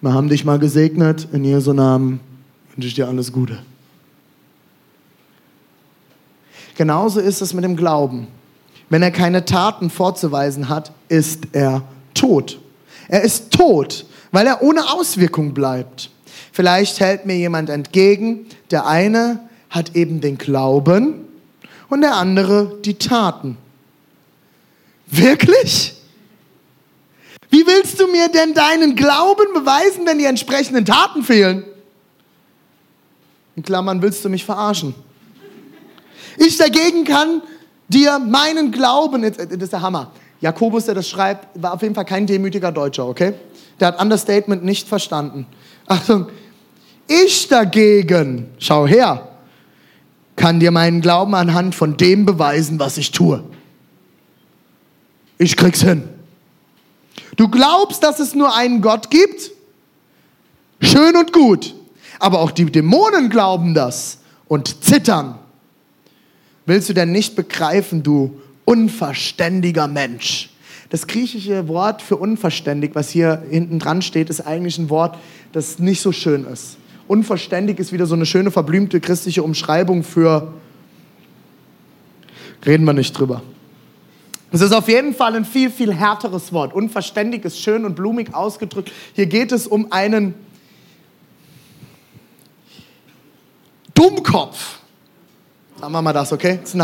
[0.00, 1.28] Wir haben dich mal gesegnet.
[1.32, 2.20] In Jesu Namen
[2.74, 3.58] wünsche ich dir alles Gute.
[6.76, 8.26] Genauso ist es mit dem Glauben.
[8.88, 11.82] Wenn er keine Taten vorzuweisen hat, ist er
[12.14, 12.58] tot.
[13.08, 16.10] Er ist tot, weil er ohne Auswirkung bleibt.
[16.52, 21.19] Vielleicht hält mir jemand entgegen, der eine hat eben den Glauben
[21.90, 23.58] und der andere die Taten.
[25.06, 25.94] Wirklich?
[27.50, 31.64] Wie willst du mir denn deinen Glauben beweisen, wenn die entsprechenden Taten fehlen?
[33.56, 34.94] In Klammern willst du mich verarschen.
[36.38, 37.42] Ich dagegen kann
[37.88, 40.12] dir meinen Glauben, das ist der Hammer.
[40.40, 43.34] Jakobus, der das schreibt, war auf jeden Fall kein demütiger Deutscher, okay?
[43.78, 45.46] Der hat Understatement nicht verstanden.
[45.86, 46.28] Achtung,
[47.08, 49.29] ich dagegen, schau her,
[50.40, 53.44] kann dir meinen Glauben anhand von dem beweisen, was ich tue.
[55.36, 56.04] Ich krieg's hin.
[57.36, 59.50] Du glaubst, dass es nur einen Gott gibt?
[60.80, 61.74] Schön und gut.
[62.20, 65.38] Aber auch die Dämonen glauben das und zittern.
[66.64, 70.48] Willst du denn nicht begreifen, du unverständiger Mensch?
[70.88, 75.18] Das griechische Wort für unverständig, was hier hinten dran steht, ist eigentlich ein Wort,
[75.52, 76.78] das nicht so schön ist.
[77.10, 80.52] Unverständig ist wieder so eine schöne, verblümte christliche Umschreibung für.
[82.64, 83.42] Reden wir nicht drüber.
[84.52, 86.72] Es ist auf jeden Fall ein viel, viel härteres Wort.
[86.72, 88.92] Unverständig ist schön und blumig ausgedrückt.
[89.14, 90.34] Hier geht es um einen
[93.94, 94.78] Dummkopf.
[95.80, 96.60] Sagen wir mal das, okay?
[96.62, 96.76] Das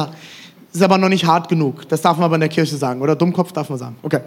[0.72, 1.88] ist aber noch nicht hart genug.
[1.88, 3.14] Das darf man aber in der Kirche sagen, oder?
[3.14, 3.94] Dummkopf darf man sagen.
[4.02, 4.22] Okay.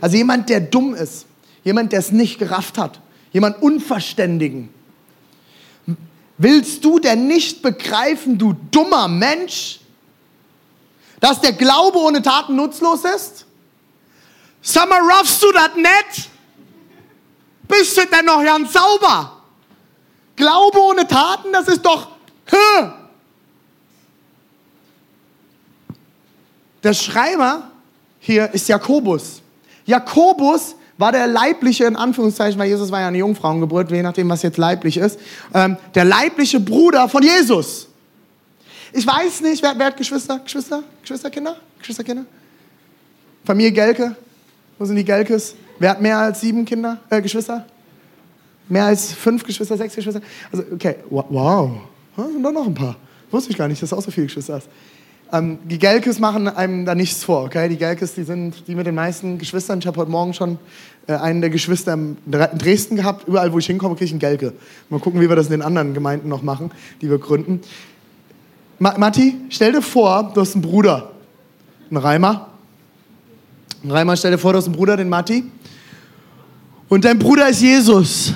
[0.00, 1.26] Also jemand, der dumm ist,
[1.62, 4.70] jemand, der es nicht gerafft hat, jemand Unverständigen.
[6.38, 9.80] Willst du denn nicht begreifen, du dummer Mensch,
[11.20, 13.46] dass der Glaube ohne Taten nutzlos ist?
[14.74, 16.30] Mal, raffst du das nicht?
[17.68, 19.42] Bist du denn noch ganz sauber?
[20.34, 22.08] Glaube ohne Taten, das ist doch...
[22.46, 22.90] Hö.
[26.82, 27.70] Der Schreiber
[28.20, 29.40] hier ist Jakobus.
[29.86, 34.42] Jakobus war der leibliche, in Anführungszeichen, weil Jesus war ja eine Jungfrauengeburt, je nachdem, was
[34.42, 35.18] jetzt leiblich ist,
[35.52, 37.88] ähm, der leibliche Bruder von Jesus.
[38.92, 40.38] Ich weiß nicht, wer, wer hat Geschwister?
[40.38, 40.82] Geschwister?
[41.02, 41.56] Geschwisterkinder?
[41.78, 42.24] Geschwisterkinder?
[43.44, 44.16] Familie Gelke?
[44.78, 45.54] Wo sind die Gelkes?
[45.78, 47.66] Wer hat mehr als sieben Kinder, äh, Geschwister?
[48.68, 50.22] Mehr als fünf Geschwister, sechs Geschwister?
[50.50, 51.70] Also, okay, wow.
[52.16, 52.96] Sind doch noch ein paar.
[53.30, 54.68] Wusste ich gar nicht, dass du auch so viele Geschwister hast.
[55.32, 57.68] Ähm, die Gelkes machen einem da nichts vor, okay?
[57.68, 59.80] Die Gelkes, die sind die mit den meisten Geschwistern.
[59.80, 60.58] Ich habe heute Morgen schon
[61.08, 63.26] äh, einen der Geschwister in Dresden gehabt.
[63.26, 64.52] Überall, wo ich hinkomme, kriege ich einen Gelke.
[64.88, 66.70] Mal gucken, wie wir das in den anderen Gemeinden noch machen,
[67.02, 67.60] die wir gründen.
[68.78, 71.10] Ma Matti, stell dir vor, du hast einen Bruder,
[71.90, 72.48] einen Reimer.
[73.82, 75.44] Ein Reimer, stell dir vor, du hast einen Bruder, den Matti.
[76.88, 78.32] Und dein Bruder ist Jesus.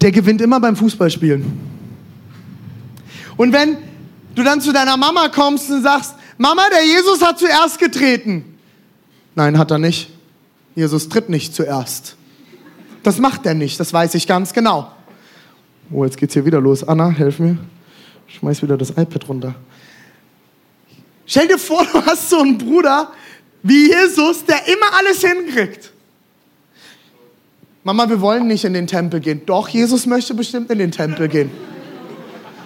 [0.00, 1.44] Der gewinnt immer beim Fußballspielen.
[3.36, 3.78] Und wenn
[4.38, 8.58] du dann zu deiner Mama kommst und sagst, Mama, der Jesus hat zuerst getreten.
[9.34, 10.10] Nein, hat er nicht.
[10.74, 12.16] Jesus tritt nicht zuerst.
[13.02, 14.92] Das macht er nicht, das weiß ich ganz genau.
[15.90, 16.86] Oh, jetzt geht's hier wieder los.
[16.86, 17.58] Anna, helf mir.
[18.26, 19.54] Schmeiß wieder das iPad runter.
[21.26, 23.10] Stell dir vor, du hast so einen Bruder
[23.62, 25.92] wie Jesus, der immer alles hinkriegt.
[27.82, 29.42] Mama, wir wollen nicht in den Tempel gehen.
[29.46, 31.50] Doch, Jesus möchte bestimmt in den Tempel gehen.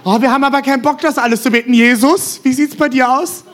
[0.05, 1.73] Oh, wir haben aber keinen Bock, das alles zu beten.
[1.73, 3.45] Jesus, wie sieht's bei dir aus?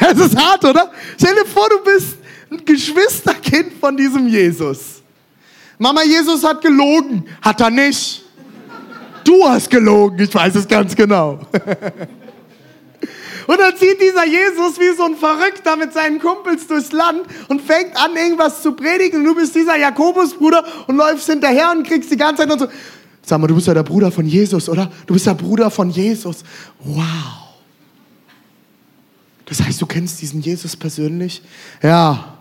[0.00, 0.90] Das ist hart, oder?
[1.16, 2.16] Stell dir vor, du bist
[2.50, 5.02] ein Geschwisterkind von diesem Jesus.
[5.78, 7.24] Mama, Jesus hat gelogen.
[7.40, 8.24] Hat er nicht.
[9.22, 11.38] Du hast gelogen, ich weiß es ganz genau.
[13.46, 17.60] Und dann zieht dieser Jesus wie so ein Verrückter mit seinen Kumpels durchs Land und
[17.60, 19.20] fängt an, irgendwas zu predigen.
[19.20, 22.68] Und du bist dieser Jakobusbruder und läufst hinterher und kriegst die ganze Zeit und so.
[23.24, 24.90] Sag mal, du bist ja der Bruder von Jesus, oder?
[25.06, 26.44] Du bist der Bruder von Jesus.
[26.80, 27.54] Wow.
[29.46, 31.42] Das heißt, du kennst diesen Jesus persönlich?
[31.82, 32.36] Ja.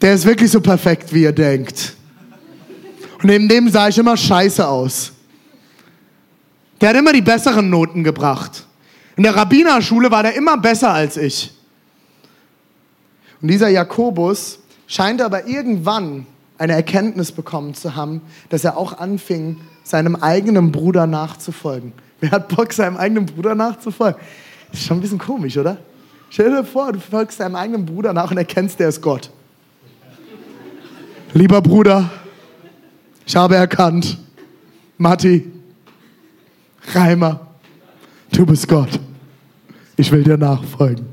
[0.00, 1.94] Der ist wirklich so perfekt, wie ihr denkt.
[3.18, 5.12] Und neben dem sah ich immer scheiße aus.
[6.80, 8.66] Der hat immer die besseren Noten gebracht.
[9.16, 11.52] In der Rabbinerschule war der immer besser als ich.
[13.42, 16.26] Und dieser Jakobus scheint aber irgendwann
[16.60, 18.20] eine Erkenntnis bekommen zu haben,
[18.50, 21.94] dass er auch anfing, seinem eigenen Bruder nachzufolgen.
[22.20, 24.20] Wer hat Bock, seinem eigenen Bruder nachzufolgen?
[24.70, 25.78] Das ist schon ein bisschen komisch, oder?
[26.28, 29.30] Stell dir vor, du folgst deinem eigenen Bruder nach und erkennst, der ist Gott.
[31.32, 32.10] Lieber Bruder,
[33.26, 34.18] ich habe erkannt,
[34.98, 35.50] Matti,
[36.92, 37.40] Reimer,
[38.32, 39.00] du bist Gott.
[39.96, 41.06] Ich will dir nachfolgen.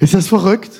[0.00, 0.79] Ist das verrückt?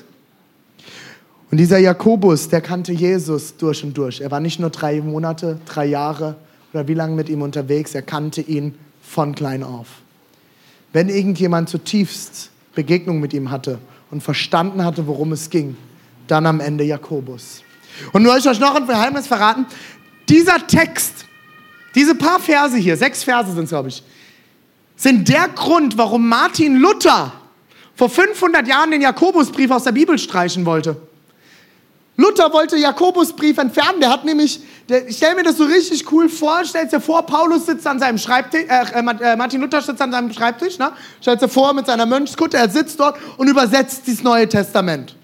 [1.51, 4.21] Und dieser Jakobus, der kannte Jesus durch und durch.
[4.21, 6.37] Er war nicht nur drei Monate, drei Jahre
[6.73, 9.89] oder wie lange mit ihm unterwegs, er kannte ihn von klein auf.
[10.93, 13.79] Wenn irgendjemand zutiefst Begegnung mit ihm hatte
[14.11, 15.77] und verstanden hatte, worum es ging,
[16.29, 17.63] dann am Ende Jakobus.
[18.13, 19.67] Und nur ich euch noch ein Geheimnis verraten.
[20.29, 21.27] Dieser Text,
[21.97, 24.03] diese paar Verse hier, sechs Verse sind es, glaube ich,
[24.95, 27.33] sind der Grund, warum Martin Luther
[27.97, 30.97] vor 500 Jahren den Jakobusbrief aus der Bibel streichen wollte.
[32.21, 34.01] Luther wollte Jakobusbrief entfernen.
[34.01, 36.63] Der hat nämlich, der, ich stelle mir das so richtig cool vor.
[36.67, 40.31] Stell dir vor, Paulus sitzt an seinem Schreibtisch, äh, äh, Martin Luther sitzt an seinem
[40.31, 40.79] Schreibtisch.
[40.79, 40.93] Ne?
[41.23, 45.17] Stell dir vor, mit seiner Mönchskutte, er sitzt dort und übersetzt dieses Neue Testament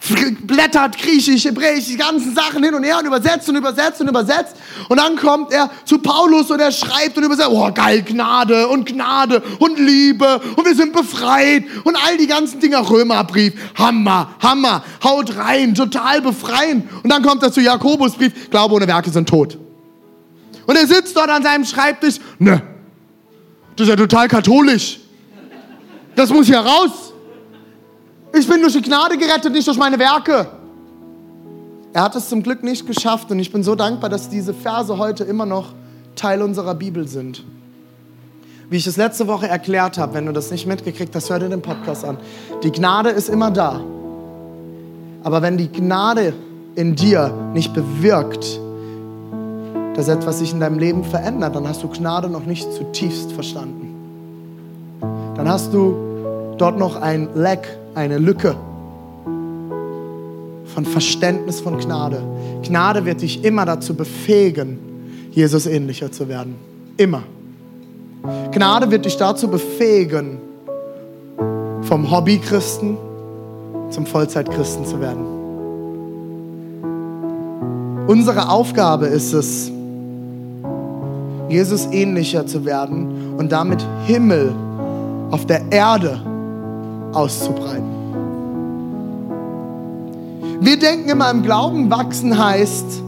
[0.00, 4.56] blättert Griechisch, Hebräisch, die ganzen Sachen hin und her und übersetzt und übersetzt und übersetzt.
[4.88, 8.86] Und dann kommt er zu Paulus und er schreibt und übersetzt, oh geil, Gnade und
[8.86, 14.82] Gnade und Liebe und wir sind befreit und all die ganzen Dinger, Römerbrief, Hammer, Hammer,
[15.04, 16.88] haut rein, total befreien.
[17.02, 19.58] Und dann kommt er zu Jakobusbrief, Glaube ohne Werke sind tot.
[20.66, 22.62] Und er sitzt dort an seinem Schreibtisch, ne,
[23.76, 25.00] das ist ja total katholisch.
[26.16, 27.12] Das muss hier raus.
[28.32, 30.46] Ich bin durch die Gnade gerettet, nicht durch meine Werke.
[31.92, 34.96] Er hat es zum Glück nicht geschafft und ich bin so dankbar, dass diese Verse
[34.96, 35.72] heute immer noch
[36.14, 37.44] Teil unserer Bibel sind.
[38.68, 41.48] Wie ich es letzte Woche erklärt habe, wenn du das nicht mitgekriegt hast, hör dir
[41.48, 42.18] den Podcast an.
[42.62, 43.80] Die Gnade ist immer da.
[45.24, 46.32] Aber wenn die Gnade
[46.76, 48.60] in dir nicht bewirkt,
[49.96, 53.88] dass etwas sich in deinem Leben verändert, dann hast du Gnade noch nicht zutiefst verstanden.
[55.34, 56.09] Dann hast du
[56.60, 58.54] dort noch ein Leck eine Lücke
[60.66, 62.22] von Verständnis von Gnade.
[62.62, 64.78] Gnade wird dich immer dazu befähigen,
[65.32, 66.56] Jesus ähnlicher zu werden.
[66.96, 67.22] Immer.
[68.52, 70.38] Gnade wird dich dazu befähigen,
[71.82, 72.96] vom Hobbychristen
[73.88, 75.24] zum Vollzeitchristen zu werden.
[78.06, 79.72] Unsere Aufgabe ist es,
[81.48, 84.52] Jesus ähnlicher zu werden und damit Himmel
[85.30, 86.20] auf der Erde
[87.12, 88.00] auszubreiten.
[90.60, 93.02] Wir denken immer, im Glauben wachsen heißt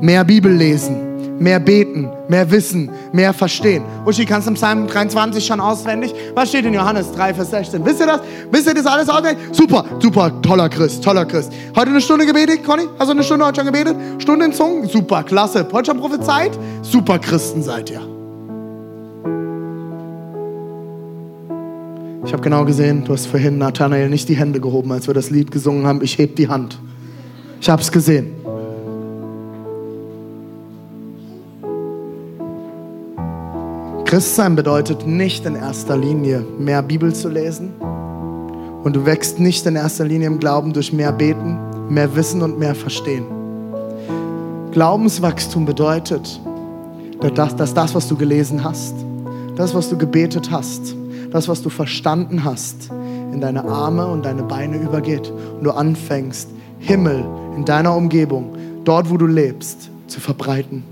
[0.00, 3.84] mehr Bibel lesen, mehr beten, mehr wissen, mehr verstehen.
[4.04, 6.12] Uschi, kannst du im Psalm 23 schon auswendig?
[6.34, 7.84] Was steht in Johannes 3, Vers 16?
[7.84, 8.20] Wisst ihr das?
[8.50, 9.38] Wisst ihr das alles auswendig?
[9.52, 11.52] Super, super, toller Christ, toller Christ.
[11.76, 12.88] Heute eine Stunde gebetet, Conny?
[12.98, 13.96] Hast du eine Stunde heute schon gebetet?
[14.18, 14.88] Stunde in Zungen?
[14.88, 15.66] Super, klasse.
[15.72, 16.58] Heute schon prophezeit?
[16.82, 18.21] Super Christen seid ihr.
[22.24, 25.30] Ich habe genau gesehen, du hast vorhin Nathanael nicht die Hände gehoben, als wir das
[25.30, 26.02] Lied gesungen haben.
[26.02, 26.78] Ich heb die Hand.
[27.60, 28.32] Ich habe es gesehen.
[34.04, 37.70] Christsein bedeutet nicht in erster Linie mehr Bibel zu lesen.
[38.84, 41.58] Und du wächst nicht in erster Linie im Glauben durch mehr Beten,
[41.88, 43.24] mehr Wissen und mehr Verstehen.
[44.70, 46.40] Glaubenswachstum bedeutet,
[47.34, 48.94] dass das, was du gelesen hast,
[49.56, 50.94] das, was du gebetet hast,
[51.32, 52.90] das, was du verstanden hast,
[53.32, 57.24] in deine Arme und deine Beine übergeht und du anfängst, Himmel
[57.56, 60.84] in deiner Umgebung, dort wo du lebst, zu verbreiten.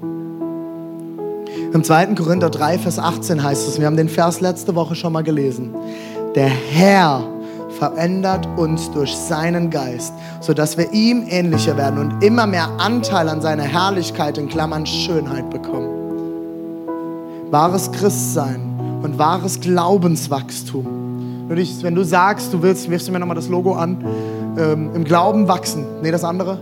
[1.72, 2.06] Im 2.
[2.14, 5.74] Korinther 3, Vers 18 heißt es, wir haben den Vers letzte Woche schon mal gelesen,
[6.34, 7.22] der Herr
[7.78, 13.40] verändert uns durch seinen Geist, sodass wir ihm ähnlicher werden und immer mehr Anteil an
[13.40, 15.88] seiner Herrlichkeit in Klammern Schönheit bekommen.
[17.50, 18.69] Wahres Christsein
[19.02, 21.48] und wahres Glaubenswachstum.
[21.48, 24.04] Wenn du sagst, du willst, wirfst du mir nochmal das Logo an,
[24.56, 25.84] ähm, im Glauben wachsen.
[26.02, 26.60] Nee, das andere?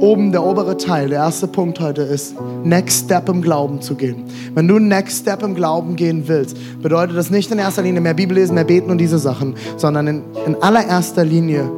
[0.00, 2.34] Oben der obere Teil, der erste Punkt heute ist,
[2.64, 4.24] Next Step im Glauben zu gehen.
[4.52, 8.14] Wenn du Next Step im Glauben gehen willst, bedeutet das nicht in erster Linie mehr
[8.14, 11.70] Bibel lesen, mehr beten und diese Sachen, sondern in, in allererster Linie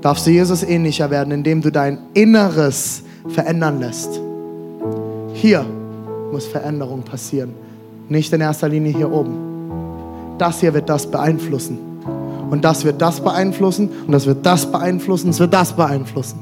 [0.00, 4.20] darfst du Jesus ähnlicher werden, indem du dein Inneres verändern lässt.
[5.34, 5.64] Hier
[6.32, 7.54] muss Veränderung passieren.
[8.08, 9.34] Nicht in erster Linie hier oben.
[10.38, 11.78] Das hier wird das beeinflussen.
[12.50, 13.90] Und das wird das beeinflussen.
[14.06, 15.30] Und das wird das beeinflussen.
[15.30, 16.40] Es wird das beeinflussen.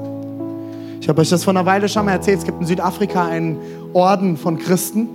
[1.00, 2.38] Ich habe euch das vor einer Weile schon mal erzählt.
[2.38, 3.58] Es gibt in Südafrika einen
[3.92, 5.08] Orden von Christen,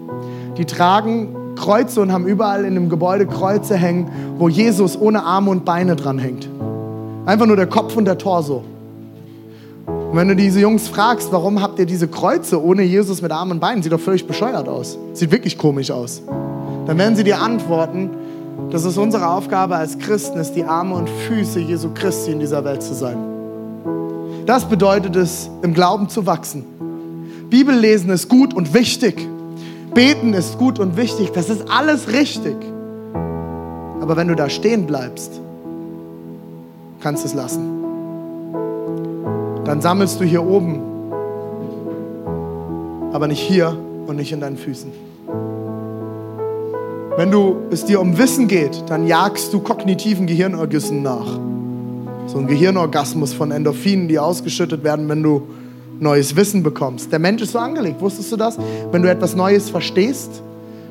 [0.57, 5.51] die tragen Kreuze und haben überall in dem Gebäude Kreuze hängen, wo Jesus ohne Arme
[5.51, 6.47] und Beine dran hängt.
[7.25, 8.63] Einfach nur der Kopf und der Torso.
[10.09, 13.51] Und wenn du diese Jungs fragst, warum habt ihr diese Kreuze ohne Jesus mit Armen
[13.51, 14.97] und Beinen, sieht doch völlig bescheuert aus.
[15.13, 16.23] Sieht wirklich komisch aus.
[16.87, 18.09] Dann werden sie dir antworten,
[18.71, 22.65] dass es unsere Aufgabe als Christen ist, die Arme und Füße Jesu Christi in dieser
[22.65, 23.17] Welt zu sein.
[24.47, 26.65] Das bedeutet es, im Glauben zu wachsen.
[27.51, 29.27] Bibellesen ist gut und wichtig.
[29.93, 31.33] Beten ist gut und wichtig.
[31.33, 32.55] Das ist alles richtig.
[34.01, 35.39] Aber wenn du da stehen bleibst,
[36.99, 37.78] kannst du es lassen
[39.69, 40.81] dann sammelst du hier oben,
[43.13, 44.91] aber nicht hier und nicht in deinen Füßen.
[47.15, 51.39] Wenn du es dir um Wissen geht, dann jagst du kognitiven Gehirnorgüssen nach.
[52.25, 55.43] So ein Gehirnorgasmus von Endorphinen, die ausgeschüttet werden, wenn du
[55.99, 57.11] neues Wissen bekommst.
[57.11, 58.57] Der Mensch ist so angelegt, wusstest du das?
[58.91, 60.41] Wenn du etwas Neues verstehst,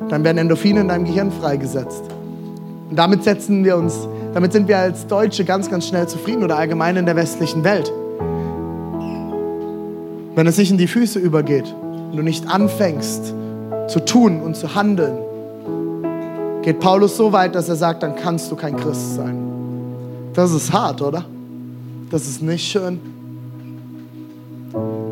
[0.09, 2.05] dann werden Endorphine in deinem Gehirn freigesetzt.
[2.91, 6.57] Und damit setzen wir uns, damit sind wir als Deutsche ganz, ganz schnell zufrieden oder
[6.57, 7.93] allgemein in der westlichen Welt.
[10.39, 11.65] Wenn es nicht in die Füße übergeht
[12.13, 13.35] und du nicht anfängst
[13.89, 15.19] zu tun und zu handeln,
[16.63, 19.37] geht Paulus so weit, dass er sagt, dann kannst du kein Christ sein.
[20.35, 21.25] Das ist hart, oder?
[22.13, 23.01] Das ist nicht schön.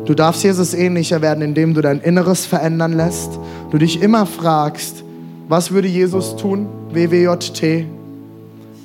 [0.05, 3.37] Du darfst Jesus ähnlicher werden, indem du dein Inneres verändern lässt.
[3.69, 5.03] Du dich immer fragst,
[5.49, 6.67] was würde Jesus tun?
[6.93, 7.85] WWJT.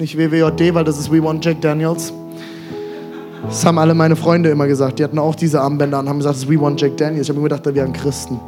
[0.01, 2.13] Nicht WWJD, weil das ist We Want Jack Daniels.
[3.45, 4.99] Das haben alle meine Freunde immer gesagt.
[4.99, 7.23] Die hatten auch diese Armbänder und haben gesagt, We Want Jack Daniels.
[7.23, 8.41] Ich habe mir gedacht, da wären Christen.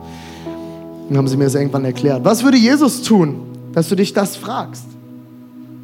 [1.09, 2.25] Dann haben sie mir das irgendwann erklärt.
[2.25, 3.37] Was würde Jesus tun,
[3.73, 4.87] dass du dich das fragst?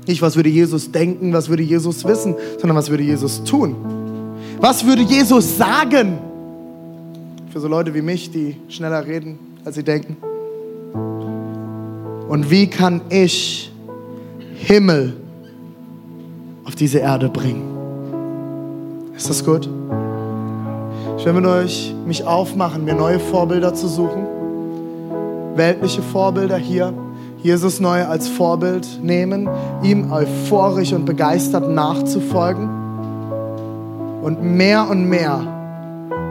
[0.07, 3.77] Nicht, was würde Jesus denken, was würde Jesus wissen, sondern was würde Jesus tun?
[4.59, 6.19] Was würde Jesus sagen?
[7.53, 10.17] Für so Leute wie mich, die schneller reden, als sie denken.
[12.29, 13.73] Und wie kann ich
[14.55, 15.17] Himmel
[16.65, 17.80] auf diese Erde bringen?
[19.21, 19.69] Ist das gut?
[21.19, 24.27] Ich will mit euch mich aufmachen, mir neue Vorbilder zu suchen.
[25.57, 26.95] Weltliche Vorbilder hier.
[27.43, 29.47] Jesus neu als Vorbild nehmen,
[29.83, 32.71] ihm euphorisch und begeistert nachzufolgen
[34.23, 35.43] und mehr und mehr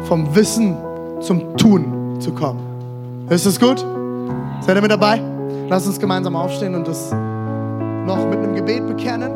[0.06, 0.76] vom Wissen
[1.20, 2.60] zum Tun zu kommen.
[3.30, 3.86] Ist das gut?
[4.62, 5.22] Seid ihr mit dabei?
[5.70, 9.32] Lasst uns gemeinsam aufstehen und das noch mit einem Gebet bekennen.